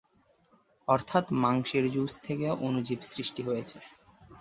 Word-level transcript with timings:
অর্থাৎ 0.87 1.25
মাংসের 1.43 1.85
জুস 1.91 2.13
থেকে 2.23 2.47
অণুজীব 2.61 2.99
সৃষ্টি 3.11 3.41
হয়েছে। 3.43 3.77